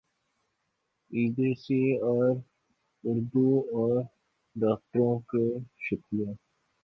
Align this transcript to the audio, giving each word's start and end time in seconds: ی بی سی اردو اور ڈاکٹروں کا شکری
ی 1.11 1.23
بی 1.33 1.49
سی 1.63 1.79
اردو 3.03 3.47
اور 3.73 3.95
ڈاکٹروں 4.55 5.13
کا 5.29 5.43
شکری 5.85 6.19